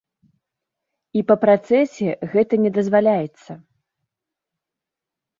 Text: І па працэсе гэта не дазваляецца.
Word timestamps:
І 1.19 1.21
па 1.31 1.35
працэсе 1.43 2.07
гэта 2.31 2.53
не 2.63 2.71
дазваляецца. 2.77 3.51